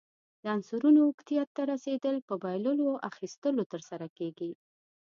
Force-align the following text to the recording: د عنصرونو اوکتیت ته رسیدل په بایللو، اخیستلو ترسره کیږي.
د 0.41 0.43
عنصرونو 0.55 0.99
اوکتیت 1.09 1.49
ته 1.55 1.61
رسیدل 1.73 2.15
په 2.27 2.33
بایللو، 2.41 2.89
اخیستلو 3.09 3.63
ترسره 3.73 4.07
کیږي. 4.17 4.51